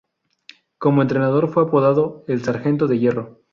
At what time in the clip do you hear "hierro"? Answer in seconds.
2.97-3.41